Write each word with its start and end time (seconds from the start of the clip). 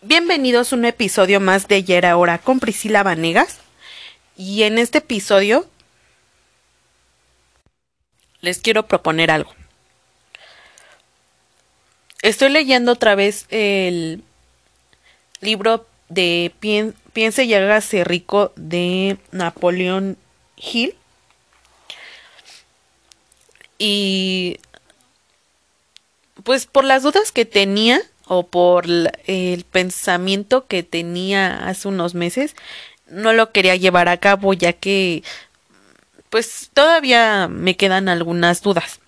Bienvenidos 0.00 0.72
a 0.72 0.76
un 0.76 0.84
episodio 0.84 1.40
más 1.40 1.66
de 1.66 1.74
Ayer 1.74 2.06
Ahora 2.06 2.38
con 2.38 2.60
Priscila 2.60 3.02
Vanegas. 3.02 3.58
Y 4.36 4.62
en 4.62 4.78
este 4.78 4.98
episodio 4.98 5.68
les 8.40 8.60
quiero 8.60 8.86
proponer 8.86 9.32
algo. 9.32 9.52
Estoy 12.22 12.50
leyendo 12.50 12.92
otra 12.92 13.16
vez 13.16 13.46
el 13.50 14.22
libro 15.40 15.84
de 16.08 16.52
Piense 17.12 17.42
y 17.42 17.54
hágase 17.54 18.04
rico 18.04 18.52
de 18.54 19.16
Napoleón 19.32 20.16
Hill. 20.56 20.94
Y 23.78 24.60
pues 26.44 26.66
por 26.66 26.84
las 26.84 27.02
dudas 27.02 27.32
que 27.32 27.44
tenía 27.44 28.00
o 28.28 28.46
por 28.46 28.86
el 29.26 29.64
pensamiento 29.64 30.66
que 30.66 30.82
tenía 30.82 31.66
hace 31.66 31.88
unos 31.88 32.14
meses, 32.14 32.54
no 33.08 33.32
lo 33.32 33.52
quería 33.52 33.76
llevar 33.76 34.08
a 34.08 34.18
cabo 34.18 34.52
ya 34.52 34.72
que 34.72 35.22
pues 36.30 36.70
todavía 36.74 37.48
me 37.48 37.76
quedan 37.76 38.08
algunas 38.08 38.62
dudas. 38.62 39.00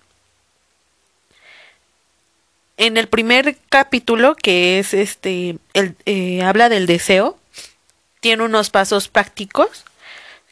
En 2.77 2.97
el 2.97 3.07
primer 3.07 3.57
capítulo, 3.69 4.35
que 4.35 4.79
es 4.79 4.95
este, 4.95 5.57
el, 5.73 5.95
eh, 6.05 6.41
habla 6.41 6.67
del 6.67 6.87
deseo, 6.87 7.37
tiene 8.21 8.43
unos 8.43 8.71
pasos 8.71 9.07
prácticos 9.07 9.85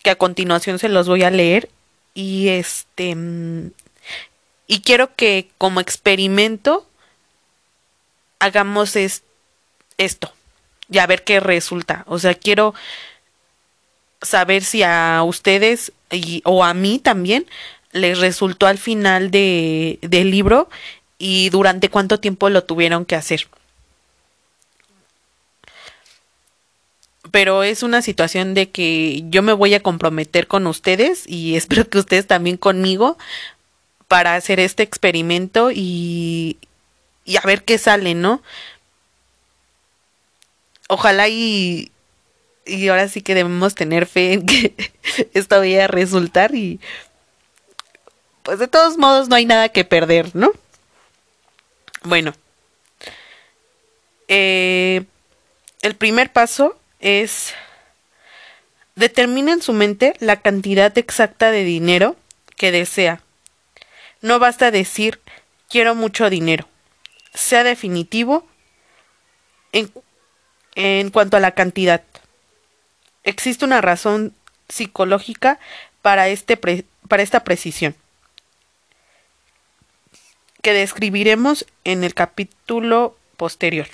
que 0.04 0.12
a 0.12 0.16
continuación 0.16 0.78
se 0.78 0.90
los 0.90 1.08
voy 1.08 1.24
a 1.24 1.32
leer 1.32 1.70
y 2.14 2.50
este 2.50 3.16
y 4.68 4.82
quiero 4.82 5.16
que 5.16 5.50
como 5.58 5.80
experimento 5.80 6.89
hagamos 8.40 8.96
esto 9.98 10.34
y 10.90 10.98
a 10.98 11.08
ver 11.08 11.24
qué 11.24 11.40
resulta. 11.40 12.04
O 12.08 12.20
sea, 12.20 12.34
quiero 12.34 12.74
saber 14.22 14.64
si 14.64 14.84
a 14.84 15.22
ustedes 15.24 15.92
y, 16.12 16.42
o 16.46 16.64
a 16.64 16.74
mí 16.74 17.00
también 17.00 17.46
les 17.92 18.20
resultó 18.20 18.68
al 18.68 18.78
final 18.78 19.32
de, 19.32 20.00
del 20.02 20.32
libro 20.32 20.70
y 21.18 21.50
durante 21.50 21.90
cuánto 21.90 22.20
tiempo 22.20 22.50
lo 22.50 22.64
tuvieron 22.64 23.06
que 23.06 23.16
hacer. 23.16 23.48
Pero 27.32 27.64
es 27.64 27.84
una 27.84 28.02
situación 28.02 28.54
de 28.54 28.70
que 28.70 29.24
yo 29.26 29.44
me 29.44 29.54
voy 29.54 29.74
a 29.76 29.84
comprometer 29.84 30.48
con 30.48 30.66
ustedes 30.68 31.26
y 31.28 31.56
espero 31.58 31.88
que 31.88 32.00
ustedes 32.00 32.28
también 32.28 32.58
conmigo 32.58 33.18
para 34.08 34.34
hacer 34.36 34.60
este 34.60 34.82
experimento 34.82 35.70
y, 35.72 36.58
y 37.30 37.38
a 37.38 37.42
ver 37.42 37.64
qué 37.64 37.78
sale, 37.78 38.16
¿no? 38.16 38.42
Ojalá 40.88 41.28
y, 41.28 41.92
y 42.66 42.88
ahora 42.88 43.08
sí 43.08 43.22
que 43.22 43.36
debemos 43.36 43.76
tener 43.76 44.08
fe 44.08 44.34
en 44.34 44.48
que 44.48 44.74
esto 45.36 45.60
vaya 45.60 45.86
a 45.86 45.88
resultar 45.88 46.56
y 46.56 46.80
pues 48.42 48.58
de 48.58 48.68
todos 48.68 48.98
modos 48.98 49.30
no 49.30 49.36
hay 49.36 49.46
nada 49.46 49.70
que 49.70 49.86
perder, 49.86 50.36
¿no? 50.36 50.52
Bueno, 52.02 52.34
eh, 54.28 55.04
el 55.84 55.96
primer 55.96 56.34
paso 56.34 56.80
es 57.00 57.54
determina 58.96 59.54
en 59.54 59.62
su 59.62 59.74
mente 59.74 60.16
la 60.18 60.42
cantidad 60.42 60.98
exacta 60.98 61.52
de 61.52 61.64
dinero 61.64 62.16
que 62.58 62.72
desea. 62.72 63.22
No 64.20 64.40
basta 64.40 64.72
decir 64.72 65.22
quiero 65.70 65.94
mucho 65.94 66.32
dinero 66.32 66.68
sea 67.34 67.64
definitivo 67.64 68.48
en, 69.72 69.92
en 70.76 71.10
cuanto 71.12 71.38
a 71.38 71.40
la 71.40 71.52
cantidad. 71.52 72.04
Existe 73.24 73.66
una 73.66 73.82
razón 73.82 74.34
psicológica 74.68 75.60
para, 76.02 76.28
este 76.30 76.58
para 76.58 77.24
esta 77.24 77.44
precisión, 77.44 77.96
que 80.62 80.74
describiremos 80.74 81.66
en 81.84 82.04
el 82.04 82.14
capítulo 82.14 83.18
posterior. 83.38 83.88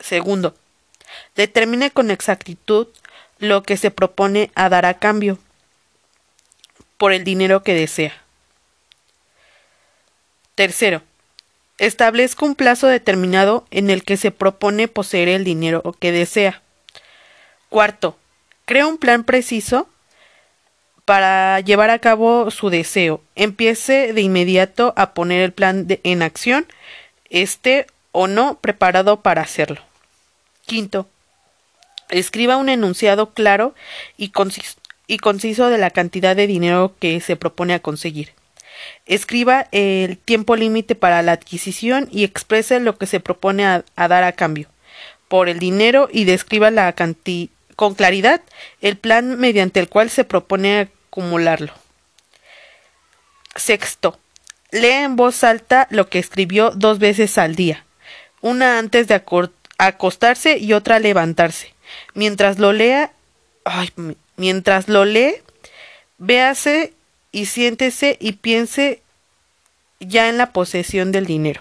Segundo, 0.00 0.54
determine 1.34 1.90
con 1.90 2.10
exactitud 2.10 2.88
lo 3.38 3.62
que 3.62 3.76
se 3.76 3.90
propone 3.90 4.50
a 4.54 4.68
dar 4.68 4.86
a 4.86 4.98
cambio 4.98 5.38
por 6.96 7.12
el 7.12 7.24
dinero 7.24 7.62
que 7.62 7.74
desea. 7.74 8.22
Tercero, 10.54 11.02
Establezca 11.78 12.46
un 12.46 12.54
plazo 12.54 12.86
determinado 12.86 13.66
en 13.70 13.90
el 13.90 14.04
que 14.04 14.16
se 14.16 14.30
propone 14.30 14.88
poseer 14.88 15.28
el 15.28 15.44
dinero 15.44 15.82
que 15.98 16.12
desea. 16.12 16.62
Cuarto, 17.68 18.16
crea 18.64 18.86
un 18.86 18.98
plan 18.98 19.24
preciso 19.24 19.88
para 21.04 21.60
llevar 21.60 21.90
a 21.90 21.98
cabo 21.98 22.50
su 22.50 22.70
deseo. 22.70 23.20
Empiece 23.34 24.12
de 24.12 24.20
inmediato 24.20 24.94
a 24.96 25.14
poner 25.14 25.42
el 25.42 25.52
plan 25.52 25.86
en 25.88 26.22
acción, 26.22 26.66
esté 27.28 27.86
o 28.12 28.28
no 28.28 28.58
preparado 28.60 29.20
para 29.20 29.42
hacerlo. 29.42 29.80
Quinto, 30.66 31.08
escriba 32.08 32.56
un 32.56 32.68
enunciado 32.68 33.32
claro 33.34 33.74
y 34.16 34.28
conciso 34.28 35.68
de 35.68 35.78
la 35.78 35.90
cantidad 35.90 36.36
de 36.36 36.46
dinero 36.46 36.94
que 37.00 37.20
se 37.20 37.34
propone 37.34 37.74
a 37.74 37.80
conseguir. 37.80 38.32
Escriba 39.06 39.66
el 39.72 40.18
tiempo 40.18 40.56
límite 40.56 40.94
para 40.94 41.22
la 41.22 41.32
adquisición 41.32 42.08
y 42.10 42.24
exprese 42.24 42.80
lo 42.80 42.96
que 42.96 43.06
se 43.06 43.20
propone 43.20 43.66
a, 43.66 43.84
dar 43.96 44.24
a 44.24 44.32
cambio 44.32 44.68
por 45.28 45.48
el 45.48 45.58
dinero 45.58 46.08
y 46.12 46.24
describa 46.24 46.70
la 46.70 46.94
con 47.76 47.94
claridad 47.94 48.40
el 48.80 48.96
plan 48.96 49.38
mediante 49.38 49.80
el 49.80 49.88
cual 49.88 50.10
se 50.10 50.24
propone 50.24 50.90
acumularlo. 51.14 51.72
Sexto, 53.56 54.18
lea 54.70 55.04
en 55.04 55.16
voz 55.16 55.44
alta 55.44 55.86
lo 55.90 56.08
que 56.08 56.18
escribió 56.18 56.70
dos 56.70 56.98
veces 56.98 57.38
al 57.38 57.54
día, 57.54 57.84
una 58.40 58.78
antes 58.78 59.06
de 59.06 59.22
acostarse 59.78 60.58
y 60.58 60.72
otra 60.72 60.98
levantarse. 60.98 61.72
Mientras 62.14 62.58
lo 62.58 62.72
lea, 62.72 63.12
mientras 64.36 64.88
lo 64.88 65.04
lee, 65.04 65.36
véase 66.18 66.92
y 67.34 67.46
siéntese 67.46 68.16
y 68.20 68.34
piense 68.34 69.02
ya 69.98 70.28
en 70.28 70.38
la 70.38 70.52
posesión 70.52 71.10
del 71.10 71.26
dinero. 71.26 71.60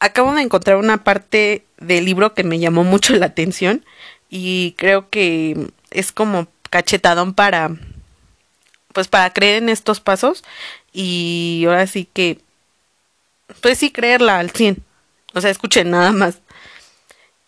Acabo 0.00 0.34
de 0.34 0.42
encontrar 0.42 0.78
una 0.78 1.04
parte 1.04 1.64
del 1.78 2.04
libro 2.06 2.34
que 2.34 2.42
me 2.42 2.58
llamó 2.58 2.82
mucho 2.82 3.14
la 3.14 3.26
atención 3.26 3.84
y 4.28 4.74
creo 4.76 5.10
que 5.10 5.70
es 5.92 6.10
como 6.10 6.48
cachetadón 6.70 7.34
para 7.34 7.70
pues 8.92 9.06
para 9.06 9.32
creer 9.32 9.62
en 9.62 9.68
estos 9.68 10.00
pasos 10.00 10.42
y 10.92 11.62
ahora 11.68 11.86
sí 11.86 12.08
que 12.12 12.40
pues 13.60 13.78
sí 13.78 13.92
creerla 13.92 14.40
al 14.40 14.50
100. 14.50 14.82
O 15.34 15.40
sea, 15.40 15.50
escuchen 15.50 15.90
nada 15.92 16.10
más. 16.10 16.38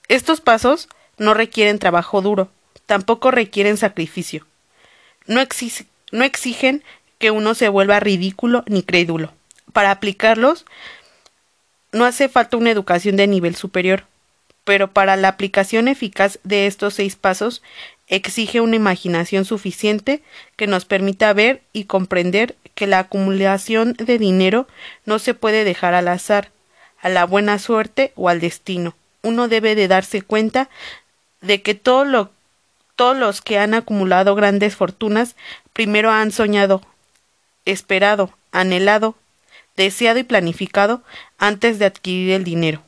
Estos 0.06 0.40
pasos 0.40 0.88
no 1.16 1.34
requieren 1.34 1.80
trabajo 1.80 2.22
duro, 2.22 2.52
tampoco 2.86 3.32
requieren 3.32 3.76
sacrificio 3.76 4.46
no, 5.28 5.40
exigen 6.24 6.82
que 7.18 7.30
uno 7.30 7.54
se 7.54 7.68
vuelva 7.68 8.00
ridículo 8.00 8.64
ni 8.66 8.82
crédulo. 8.82 9.32
Para 9.72 9.92
aplicarlos 9.92 10.64
no 11.92 12.04
hace 12.04 12.28
falta 12.28 12.56
una 12.56 12.70
educación 12.70 13.16
de 13.16 13.26
nivel 13.26 13.54
superior, 13.54 14.04
pero 14.64 14.90
para 14.90 15.16
la 15.16 15.28
aplicación 15.28 15.86
eficaz 15.88 16.38
de 16.42 16.66
estos 16.66 16.94
seis 16.94 17.16
pasos 17.16 17.62
exige 18.08 18.60
una 18.60 18.76
imaginación 18.76 19.44
suficiente 19.44 20.22
que 20.56 20.66
nos 20.66 20.84
permita 20.84 21.32
ver 21.32 21.62
y 21.72 21.84
comprender 21.84 22.56
que 22.74 22.86
la 22.86 23.00
acumulación 23.00 23.94
de 23.94 24.18
dinero 24.18 24.66
no 25.04 25.18
se 25.18 25.34
puede 25.34 25.64
dejar 25.64 25.94
al 25.94 26.08
azar, 26.08 26.50
a 27.00 27.08
la 27.08 27.24
buena 27.26 27.58
suerte 27.58 28.12
o 28.16 28.28
al 28.28 28.40
destino. 28.40 28.94
Uno 29.22 29.48
debe 29.48 29.74
de 29.74 29.88
darse 29.88 30.22
cuenta 30.22 30.70
de 31.40 31.62
que 31.62 31.74
todo 31.74 32.04
lo 32.04 32.30
todos 32.98 33.16
los 33.16 33.40
que 33.40 33.60
han 33.60 33.74
acumulado 33.74 34.34
grandes 34.34 34.74
fortunas 34.74 35.36
primero 35.72 36.10
han 36.10 36.32
soñado, 36.32 36.82
esperado, 37.64 38.34
anhelado, 38.50 39.14
deseado 39.76 40.18
y 40.18 40.24
planificado 40.24 41.04
antes 41.38 41.78
de 41.78 41.84
adquirir 41.84 42.32
el 42.32 42.42
dinero. 42.42 42.82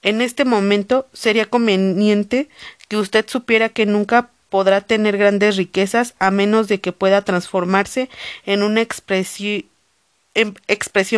En 0.00 0.22
este 0.22 0.46
momento 0.46 1.06
sería 1.12 1.44
conveniente 1.44 2.48
que 2.88 2.96
usted 2.96 3.26
supiera 3.28 3.68
que 3.68 3.84
nunca 3.84 4.30
podrá 4.48 4.80
tener 4.80 5.18
grandes 5.18 5.58
riquezas 5.58 6.14
a 6.18 6.30
menos 6.30 6.66
de 6.66 6.80
que 6.80 6.92
pueda 6.92 7.20
transformarse 7.20 8.08
en 8.46 8.62
una 8.62 8.80
expresión 8.80 9.64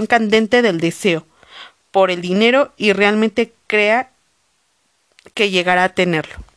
candente 0.09 0.61
del 0.61 0.81
deseo 0.81 1.25
por 1.93 2.11
el 2.11 2.21
dinero 2.21 2.73
y 2.77 2.93
realmente 2.95 3.53
crea 3.69 4.11
que 5.35 5.51
llegará 5.51 5.85
a 5.85 5.91
tenerlo. 5.91 6.48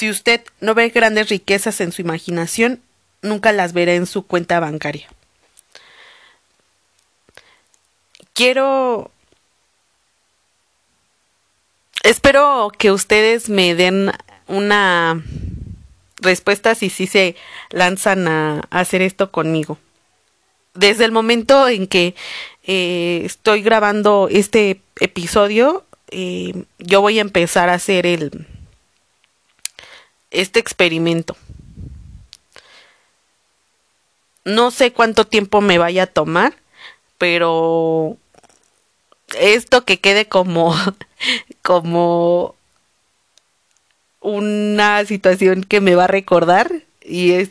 Si 0.00 0.08
usted 0.08 0.40
no 0.62 0.74
ve 0.74 0.88
grandes 0.88 1.28
riquezas 1.28 1.78
en 1.82 1.92
su 1.92 2.00
imaginación, 2.00 2.80
nunca 3.20 3.52
las 3.52 3.74
verá 3.74 3.92
en 3.92 4.06
su 4.06 4.26
cuenta 4.26 4.58
bancaria. 4.58 5.10
Quiero 8.32 9.10
espero 12.02 12.72
que 12.78 12.92
ustedes 12.92 13.50
me 13.50 13.74
den 13.74 14.10
una 14.46 15.22
respuesta 16.16 16.74
si 16.74 16.88
sí 16.88 17.06
se 17.06 17.36
lanzan 17.68 18.26
a, 18.26 18.60
hacer 18.70 19.02
esto 19.02 19.30
conmigo. 19.30 19.76
Desde 20.72 21.04
el 21.04 21.12
momento 21.12 21.68
en 21.68 21.86
que 21.86 22.14
eh, 22.64 23.20
estoy 23.26 23.60
grabando 23.60 24.28
este 24.30 24.80
episodio, 24.98 25.84
eh, 26.10 26.64
yo 26.78 27.02
voy 27.02 27.18
a 27.18 27.20
empezar 27.20 27.68
a 27.68 27.74
hacer 27.74 28.06
el 28.06 28.46
este 30.30 30.60
experimento. 30.60 31.36
No 34.44 34.70
sé 34.70 34.92
cuánto 34.92 35.26
tiempo 35.26 35.60
me 35.60 35.78
vaya 35.78 36.04
a 36.04 36.06
tomar, 36.06 36.54
pero 37.18 38.16
esto 39.38 39.84
que 39.84 40.00
quede 40.00 40.26
como 40.26 40.74
como 41.62 42.54
una 44.20 45.04
situación 45.04 45.64
que 45.64 45.80
me 45.80 45.94
va 45.94 46.04
a 46.04 46.08
recordar 46.08 46.82
y 47.02 47.32
es 47.32 47.50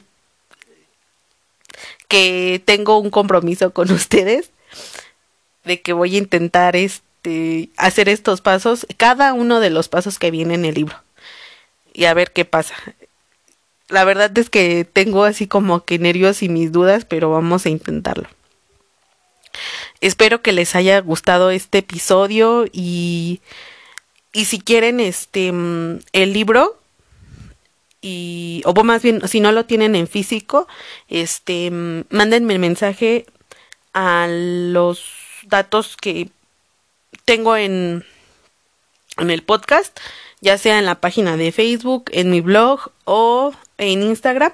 que 2.07 2.61
tengo 2.65 2.99
un 2.99 3.09
compromiso 3.09 3.71
con 3.71 3.91
ustedes 3.91 4.51
de 5.63 5.81
que 5.81 5.93
voy 5.93 6.15
a 6.15 6.19
intentar 6.19 6.75
este 6.75 7.69
hacer 7.77 8.09
estos 8.09 8.41
pasos, 8.41 8.87
cada 8.97 9.33
uno 9.33 9.59
de 9.59 9.69
los 9.69 9.89
pasos 9.89 10.19
que 10.19 10.31
viene 10.31 10.55
en 10.55 10.65
el 10.65 10.75
libro 10.75 10.95
y 11.99 12.05
a 12.05 12.13
ver 12.13 12.31
qué 12.31 12.45
pasa. 12.45 12.75
La 13.89 14.05
verdad 14.05 14.35
es 14.37 14.49
que 14.49 14.85
tengo 14.85 15.25
así 15.25 15.47
como 15.47 15.83
que 15.83 15.99
nervios 15.99 16.41
y 16.41 16.47
mis 16.47 16.71
dudas, 16.71 17.03
pero 17.03 17.29
vamos 17.29 17.65
a 17.65 17.69
intentarlo. 17.69 18.29
Espero 19.99 20.41
que 20.41 20.53
les 20.53 20.75
haya 20.75 21.01
gustado 21.01 21.51
este 21.51 21.79
episodio 21.79 22.67
y, 22.71 23.41
y 24.31 24.45
si 24.45 24.61
quieren 24.61 25.01
este 25.01 25.51
mm, 25.51 25.99
el 26.13 26.31
libro 26.31 26.79
y 28.01 28.61
o 28.63 28.73
más 28.85 29.01
bien 29.01 29.27
si 29.27 29.41
no 29.41 29.51
lo 29.51 29.65
tienen 29.65 29.93
en 29.93 30.07
físico, 30.07 30.69
este 31.09 31.69
mm, 31.69 32.05
mándenme 32.11 32.53
el 32.53 32.59
mensaje 32.59 33.25
a 33.91 34.25
los 34.29 35.03
datos 35.43 35.97
que 35.97 36.29
tengo 37.25 37.57
en 37.57 38.05
en 39.19 39.29
el 39.29 39.43
podcast, 39.43 39.97
ya 40.41 40.57
sea 40.57 40.79
en 40.79 40.85
la 40.85 41.01
página 41.01 41.37
de 41.37 41.51
Facebook, 41.51 42.09
en 42.13 42.31
mi 42.31 42.41
blog 42.41 42.91
o 43.05 43.53
en 43.77 44.03
Instagram 44.03 44.53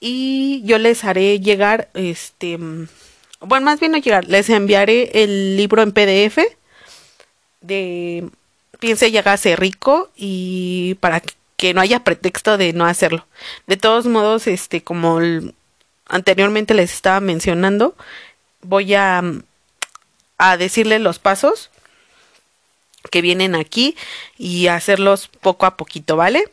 y 0.00 0.62
yo 0.64 0.78
les 0.78 1.04
haré 1.04 1.40
llegar 1.40 1.88
este 1.94 2.58
bueno, 3.40 3.66
más 3.66 3.80
bien 3.80 3.92
no 3.92 3.98
llegar, 3.98 4.26
les 4.26 4.48
enviaré 4.50 5.22
el 5.22 5.56
libro 5.56 5.82
en 5.82 5.92
PDF 5.92 6.38
de 7.60 8.28
Piense 8.80 9.08
y 9.08 9.16
hágase 9.16 9.56
rico 9.56 10.10
y 10.16 10.96
para 11.00 11.22
que 11.56 11.72
no 11.72 11.80
haya 11.80 12.04
pretexto 12.04 12.58
de 12.58 12.72
no 12.72 12.84
hacerlo. 12.84 13.26
De 13.66 13.76
todos 13.76 14.06
modos, 14.06 14.46
este, 14.46 14.82
como 14.82 15.20
anteriormente 16.06 16.74
les 16.74 16.92
estaba 16.92 17.20
mencionando, 17.20 17.94
voy 18.60 18.94
a, 18.94 19.22
a 20.36 20.56
decirles 20.56 21.00
los 21.00 21.18
pasos 21.18 21.70
que 23.10 23.22
vienen 23.22 23.54
aquí 23.54 23.96
y 24.38 24.68
hacerlos 24.68 25.28
poco 25.40 25.66
a 25.66 25.76
poquito, 25.76 26.16
¿vale? 26.16 26.44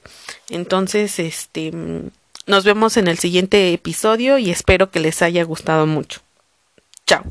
Entonces, 0.49 1.19
este, 1.19 1.71
nos 2.45 2.63
vemos 2.63 2.97
en 2.97 3.07
el 3.07 3.17
siguiente 3.17 3.73
episodio 3.73 4.37
y 4.37 4.51
espero 4.51 4.91
que 4.91 4.99
les 4.99 5.21
haya 5.21 5.43
gustado 5.43 5.85
mucho. 5.85 6.21
Chao. 7.05 7.23